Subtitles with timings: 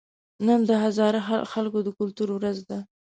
[0.45, 1.19] نن د هزاره
[1.51, 2.79] خلکو د کلتور ورځ ده